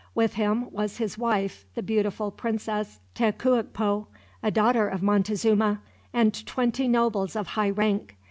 [0.15, 4.07] With him was his wife, the beautiful Princess Tecuichpo,
[4.41, 5.79] a daughter of Montezuma;
[6.11, 8.17] and twenty nobles of high rank.